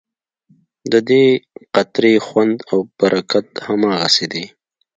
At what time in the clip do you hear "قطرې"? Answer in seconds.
1.75-2.13